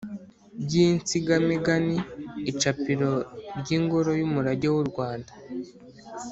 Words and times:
by’insigamigani, 0.63 1.97
icapiro 2.51 3.11
ry’ingoro 3.59 4.11
y’umurage 4.19 4.67
w’u 4.75 4.85
rwanda, 4.89 5.31